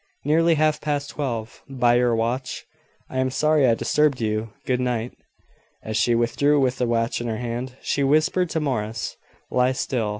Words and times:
"Nearly 0.25 0.55
half 0.55 0.81
past 0.81 1.11
twelve, 1.11 1.61
by 1.69 1.93
your 1.93 2.15
watch. 2.15 2.65
I 3.07 3.19
am 3.19 3.29
sorry 3.29 3.67
I 3.67 3.75
disturbed 3.75 4.19
you. 4.19 4.49
Good 4.65 4.79
night." 4.79 5.15
As 5.83 5.95
she 5.95 6.15
withdrew 6.15 6.59
with 6.59 6.79
the 6.79 6.87
watch 6.87 7.21
in 7.21 7.27
her 7.27 7.37
hand, 7.37 7.77
she 7.83 8.03
whispered 8.03 8.49
to 8.49 8.59
Morris: 8.59 9.15
"Lie 9.51 9.73
still. 9.73 10.09